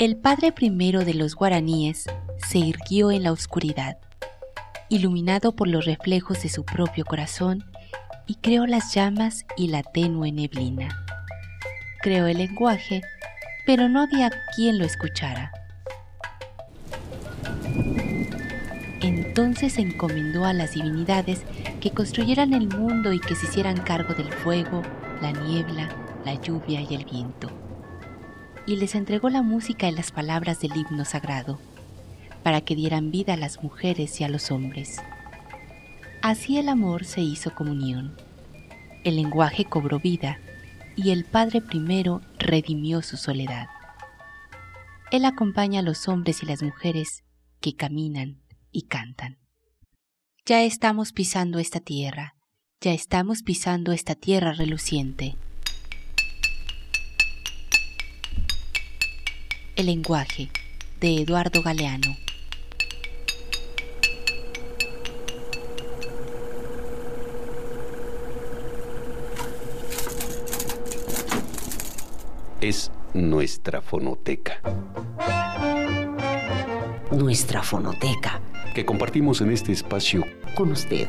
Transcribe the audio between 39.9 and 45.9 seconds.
vida y el Padre primero redimió su soledad. Él acompaña a